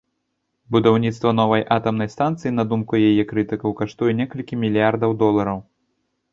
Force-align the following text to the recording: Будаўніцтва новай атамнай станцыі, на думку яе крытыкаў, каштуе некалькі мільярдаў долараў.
Будаўніцтва 0.75 1.33
новай 1.39 1.61
атамнай 1.75 2.09
станцыі, 2.15 2.53
на 2.61 2.67
думку 2.73 3.03
яе 3.11 3.23
крытыкаў, 3.35 3.77
каштуе 3.85 4.11
некалькі 4.23 4.53
мільярдаў 4.67 5.11
долараў. 5.25 5.67